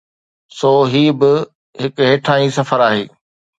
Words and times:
سو 0.57 0.71
هي 0.91 1.03
به 1.19 1.31
هڪ 1.81 1.93
هيٺاهين 2.09 2.51
سفر 2.59 2.79
آهي. 2.89 3.03